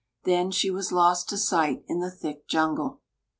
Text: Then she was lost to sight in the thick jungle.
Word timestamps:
Then 0.23 0.49
she 0.49 0.71
was 0.71 0.91
lost 0.91 1.29
to 1.29 1.37
sight 1.37 1.83
in 1.87 1.99
the 1.99 2.09
thick 2.09 2.47
jungle. 2.47 3.01